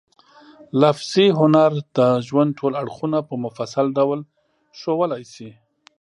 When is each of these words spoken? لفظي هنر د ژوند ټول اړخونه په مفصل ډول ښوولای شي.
لفظي 0.81 1.27
هنر 1.39 1.71
د 1.97 1.99
ژوند 2.27 2.51
ټول 2.59 2.73
اړخونه 2.81 3.19
په 3.29 3.35
مفصل 3.43 3.85
ډول 3.97 4.19
ښوولای 4.79 5.23
شي. 5.33 5.49